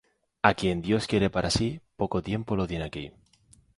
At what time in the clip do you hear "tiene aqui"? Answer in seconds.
2.65-3.11